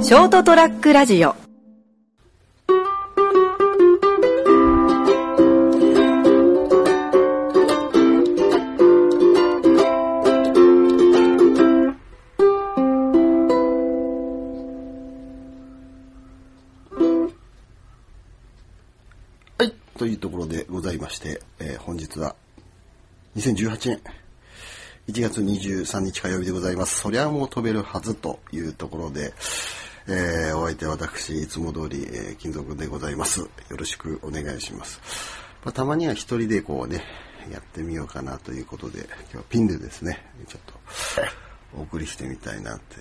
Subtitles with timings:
[0.00, 1.34] ショートトラックラジオ
[19.58, 19.72] はい。
[19.98, 22.36] というところでございまして、えー本日は
[23.36, 24.00] 2018年
[25.08, 27.00] 1月23日火曜日でございます。
[27.00, 29.32] そりゃもう飛べるはずというところで、
[30.10, 33.40] えーお相手は私、いつも通り、えー金属でございます。
[33.40, 35.02] よろしくお願いします。
[35.62, 37.04] まあ、たまには一人でこうね、
[37.52, 40.80] やってみようかなということで、今日はピンでですね、ちょっと
[41.78, 42.96] お送りしてみたいなって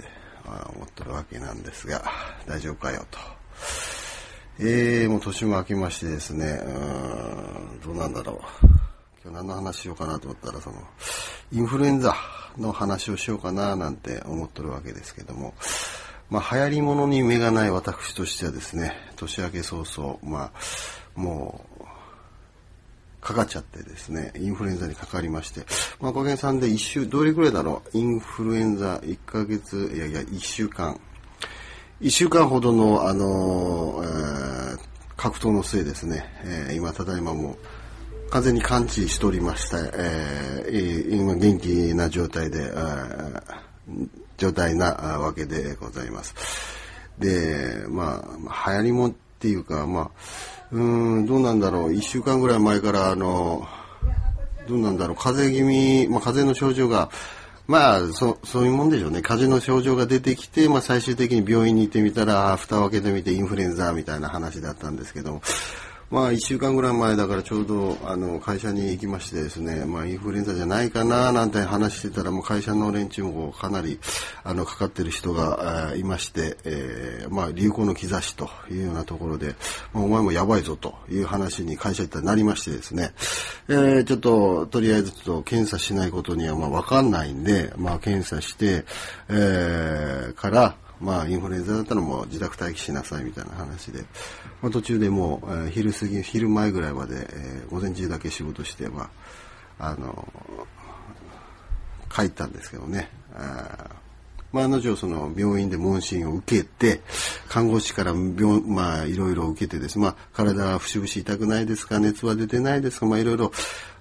[0.46, 2.04] あ思ってるわけなんですが、
[2.46, 3.20] 大丈夫かよと。
[4.60, 8.68] えー、もう年も明けましてですね、うーん、どうなんだろう。
[9.24, 10.76] 今日何の話しようかなと思ったら、その、
[11.54, 12.14] インフルエンザ
[12.58, 15.54] の話をしようかななんて思ってるわけですけども、
[16.30, 21.84] まあ、流行り物に目がない私としてはですね、年明け早々、まあ、もう、
[23.22, 25.66] かかっちゃってですね、インフルエンザにかかりまして、
[26.00, 31.00] まあ、おかげさんで一週、どれくらいだろう、インフルエンザ1ヶ月、いやいや、1週間、
[32.02, 43.67] 一週間ほどの、あのえー格闘の末ですね、えー今、ただいまもう、完全に完治しておりました、えー今、元気な状態で、あー
[44.38, 46.36] 状態なわけでございます。
[47.20, 50.10] で、まあ、流行りもっていうか、まあ、
[50.72, 50.80] う
[51.22, 53.68] ん、どうなんだろう、一週間ぐらい前から、あの、
[54.68, 57.10] どうなんだろう、風邪気味、まあ、風邪の症状が、
[57.68, 59.22] まあ、そ、そういうもんでしょうね。
[59.22, 65.42] 風邪の症状が出てきて、まあ、最終的に病院に行ってみたら、蓋を開けてみてインフルエンザみたいな話だったんですけど、
[66.10, 74.00] まあ、一週間ぐらい前だからちょうど、あの、会社に行きましてですね、まあ、インフルエンザじゃないかな、なんて話してたら、もう会社の連中もかなり、
[74.46, 79.56] あの、かかってる人がいまして、えーまあ、流行の兆しというようなところで、
[79.92, 83.12] まあ、お前もやばいぞという話に会社行ったらなりましてですね、
[83.68, 88.86] えーちょっと、とりあえずと検査しないことには、まあ、わかんないんで、まあ、検査して、
[89.28, 94.04] えーから、まあ、インフルエンザだったらもう自宅待機しなさいみたいな話で、
[94.62, 99.10] まあ、途中でもう、えー昼過ぎ、昼前ぐらいまで、えー午前中だけ仕事して、ま
[99.80, 100.28] あ、あの
[102.10, 103.10] 帰ったんですけどね。
[103.36, 103.92] あ
[104.54, 107.02] まあ、案の定、その、病院で問診を受けて、
[107.50, 110.00] 看護師から病、まあ、いろいろ受けてです。
[110.00, 112.00] まあ、体は節々痛くないですか？
[112.00, 113.06] 熱は出てないですか？
[113.06, 113.52] まあ、いろいろ、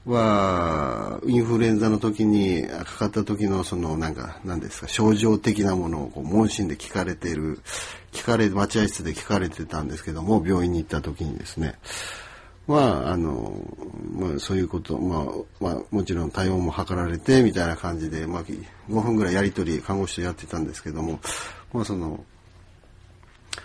[0.07, 7.61] は、インフルエンザの時に、かかった時の、その、なんか、なんですか、症状的なものを、こう、問診で聞かれている、
[8.13, 11.75] 聞かれ、待合室で聞かれてたんですけども、病院に行った時にですね、
[12.69, 13.55] まあ、あの、
[14.13, 15.29] まあ、そういうこと、ま
[15.61, 21.21] あ、まあ、もちろん対応も図られて、みたいな感じで、まあ、5分ぐらいやりとり、看護師とやってたんですけども、
[21.73, 22.25] まあ、その、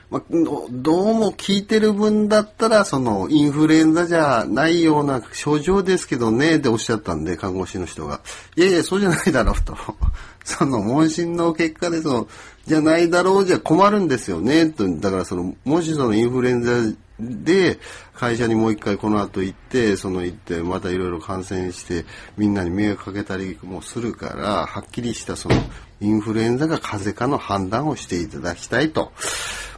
[0.10, 8.22] まあ、どどうも聞いてる分だったら、その、インフルエンザじゃないような症状ですけどね、っておっしゃったんで、看護師の人が。
[8.56, 9.78] いやいや、そうじゃないだろうと。
[10.44, 12.28] その、問診の結果で、その、
[12.68, 14.88] じゃないだろうじゃ困るんですよね、と。
[14.98, 16.72] だから、その、もしそのインフルエンザ
[17.20, 17.80] で、
[18.22, 22.06] 会社にもう一回この後行って、その行って、またいろいろ感染して、
[22.38, 25.56] みんなに迷惑かけたりもするから、はっきりしたその、
[26.02, 29.12] インフルエンザが風邪かの判断をしていただきたいと。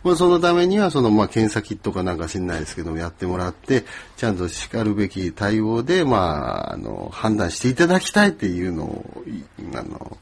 [0.03, 3.85] まあ、そのためには、その、まあ、検査キットかなんか知んないですけども、やってもらって、
[4.17, 9.23] ちゃんと叱るべき対応で、まあ、あの、判断していただきたいっていうのを、
[9.73, 10.17] あの、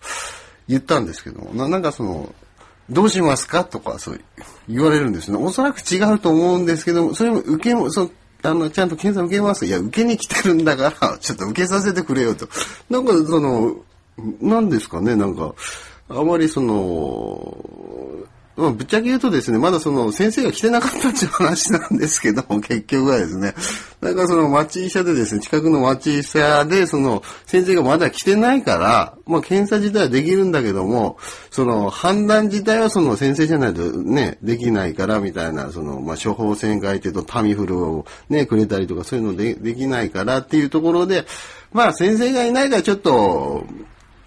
[0.67, 2.35] 言ったんですけども、なんかその、
[2.89, 3.63] どうしますか？
[3.63, 4.19] とか、そう
[4.67, 5.37] 言われるんですね。
[5.37, 8.09] おそらく違うと思うんですけど、それも受けも、そ
[8.43, 12.49] あの、ちゃんと検査受けますいや、受けに来てるんだから、 ちょっと受けさせてくれよと。
[12.89, 13.75] なんか、その、
[14.41, 15.53] なんですかね、なんか、
[16.09, 17.55] あまりその、
[18.61, 23.55] まあ、ぶっちゃけ言うとですね、まだその先生が来てなかったっていう話なんですけども、 結局はですね、
[24.01, 31.17] なんかその町医者でですね、近くの町医者で、その先生がまだ来てないから、まあ検査自体はできるんだけども、
[31.49, 41.25] その判断自体はその先生じゃないとね、できないからみたいな、その、まあ処方箋書いてとタミフルをね、くれたりとかそういうのでできないからっていうところで、
[41.73, 43.66] まあ先生がいないからちょっと、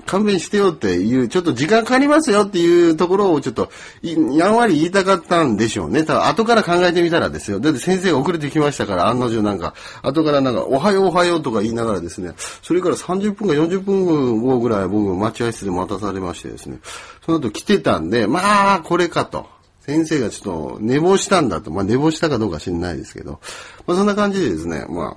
[0.07, 3.71] 勘弁してよっていう、ちょっと時間かかりますよっていうところをちょっと、
[4.03, 6.05] やんわり言いたかったんでしょうね。
[6.05, 7.61] ただ、後から考えてみたらですよ。
[7.61, 16.79] だって先生が遅れてきましたから、案の定なんか、後からなんか、おはようおはようとか言いながらですね、それから30分か40分後ぐらい僕も、待合室で待たされましてですね、
[17.25, 19.55] その後来てたんで、まあ、これかと。
[19.87, 21.71] 先生がちょっと寝坊したんだと。
[21.71, 23.41] まあ、寝坊したかどうか知んないですけど、
[23.87, 25.17] まあ、そんな感じでですね、まあ、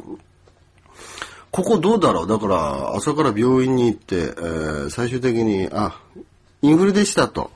[1.58, 2.28] ここどうだろう？
[2.28, 6.00] だから、朝から病院に行って、えー最終的に、あ、
[6.62, 7.50] インフルでしたと。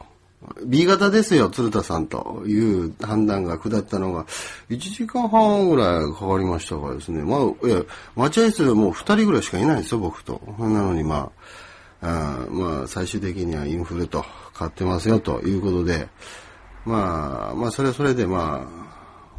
[0.66, 4.26] B 型ですよ、鶴田さんという判断が下ったのが、
[4.72, 7.22] 1時間半ぐらいかかりましたからですね。
[7.24, 7.84] まあ、いや、
[8.16, 10.42] 待合室でもう2人ぐらいしかいないんですよ、僕と。
[10.58, 11.30] なのにま
[12.02, 12.08] あ、
[12.48, 14.26] あまあ、最終的にはインフレと、
[14.56, 16.08] 買ってますよということで、
[16.86, 18.91] まあ、まあ、それはそれでまあ、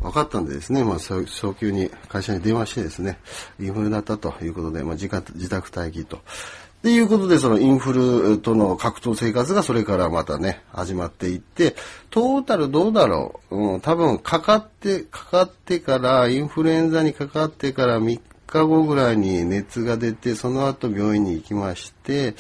[0.03, 3.19] 分かったんでですね、まあ、早急に会社に電話してですね、
[3.61, 6.17] インフレだったということで、まあ、自自宅待機と。
[6.17, 6.21] っ
[6.83, 11.77] ていうことで、そのインフルとの格闘生活がそれからまたね、始まっていって、
[12.11, 22.35] トータルどうだろう、うん、多分かかって、かかってから、インフルエンザにかかってから3日後ぐらいに熱が出て、その後病院に行きまして、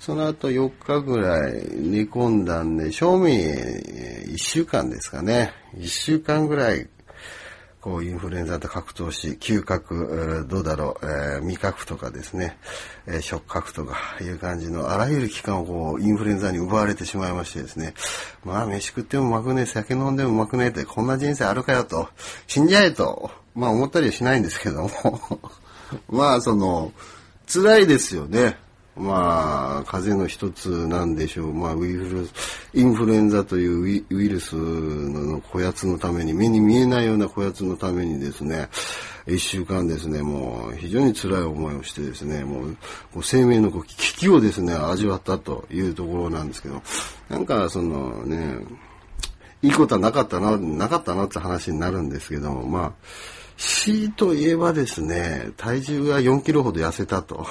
[0.00, 5.52] その後4日ぐらい寝込んだんで、賞味1週間ですかね。
[5.76, 6.88] 1週間ぐらい、
[7.82, 12.56] こう、インフルエンザと格闘し、嗅覚、どうだろう、えー、味覚とかですね、
[13.08, 17.94] えー、触覚とかいう感じの、あらゆる期間をこう、インフルエンザに奪われてしまいましてですね、
[18.44, 22.08] まあ、飯食ってもうまくねえ酒飲んでもうまくねえって、こんな人生あるかよと、
[22.46, 25.40] 死んじゃえと、まあ思ったりはしないんですけども、
[26.08, 26.92] まあ、その、
[27.52, 28.58] 辛いですよね。
[28.96, 31.54] まあ、風邪の一つなんでしょう。
[31.54, 32.32] まあ、ウイルス、
[32.74, 38.68] インフルエンザというウイルスのこやつのために、目に見えないようなこやつのためにですね、
[39.26, 46.82] 一週間ですね、もう非常に辛い思いをしてですね、もう生命の危機をですね、味わったというところなんですけど、
[47.30, 48.58] なんかそのね、
[49.62, 52.92] いいことはなかったな、なかったなって話になるんですけども、まあ、
[53.56, 57.46] 死といえばですね、体重が4キロほど痩せたと。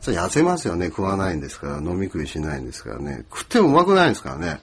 [0.00, 0.86] それ痩せますよね。
[0.86, 3.24] 食わないんですから、飲み食いしないんですからね。
[3.30, 4.60] 食ってもうまくないんですからね。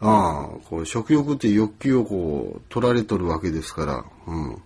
[0.00, 4.62] ああ、こう食欲って欲求をこう、取られとるわけですから、うん。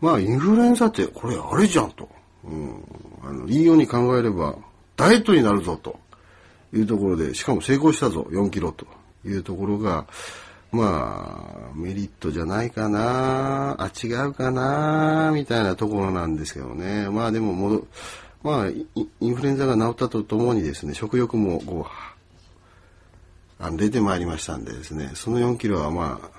[0.00, 2.08] まあ、インフルエンザって、これあれじゃんと。
[2.44, 2.84] うん。
[3.22, 4.56] あの、いいように考えれば、
[4.96, 5.98] ダイエットになるぞと
[6.72, 8.86] いうところで、しかも成功したぞ、4キロと
[9.24, 10.06] いうところが、
[10.72, 17.08] まあ、メリットじゃないかな、あ、違うかな、みたいなところなんですけどね。
[17.10, 17.86] まあでも戻、
[18.42, 26.30] まあ、インフルエンザが治ったとともにですね、食欲もこう、あ出てまいりましたんでですね、その4キロはまあ、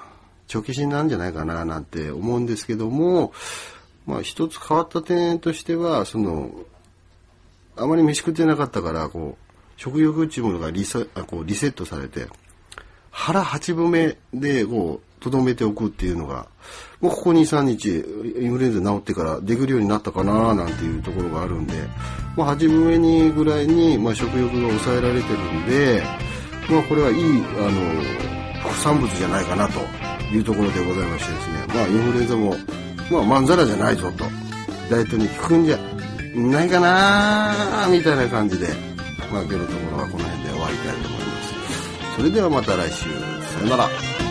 [0.48, 3.33] 長期死なんじゃないかななんて思うんですけども、
[4.07, 6.51] まあ一つ変わった点としては、その、
[7.77, 12.27] あまり飯食ってなかったから、こう、食欲っていうものがリセあこうリセットされて、
[13.12, 16.47] 腹八分目でこう、とどめておくっていうのが、
[17.00, 17.89] もうここ2、3日、
[18.41, 21.73] インフルエンザ治ってからできるようになったかななんていうところがあるんで、
[22.35, 26.03] まあ、初めにぐらいに、まあ、食欲が抑えられてるんで、
[26.69, 29.79] まあ、これはいい、あの、副産物じゃないかなと
[30.33, 32.56] いうところでございましてですね、まあ、インフルエンザも、
[33.12, 34.25] まあ、まんざらじゃないぞと、
[34.89, 35.77] ダイエットに効くんじゃ
[36.35, 38.68] ないかなみたいな感じで、
[39.31, 42.15] まあ、今日のところはこの辺で終わりたいと思います。
[42.18, 43.09] それではまた来週、
[43.59, 44.31] さよなら。